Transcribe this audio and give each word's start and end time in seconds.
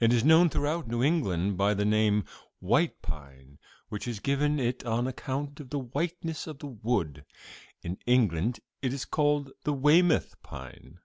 It 0.00 0.12
is 0.12 0.24
known 0.24 0.48
throughout 0.48 0.88
New 0.88 1.00
England 1.04 1.56
by 1.56 1.74
the 1.74 1.84
name 1.84 2.24
'white 2.58 3.00
pine,' 3.02 3.60
which 3.88 4.08
is 4.08 4.18
given 4.18 4.58
it 4.58 4.84
on 4.84 5.06
account 5.06 5.60
of 5.60 5.70
the 5.70 5.78
whiteness 5.78 6.48
of 6.48 6.58
the 6.58 6.66
wood. 6.66 7.24
In 7.84 7.96
England 8.04 8.58
it 8.82 8.92
is 8.92 9.04
called 9.04 9.52
the 9.62 9.72
Weymouth 9.72 10.34
pine. 10.42 10.98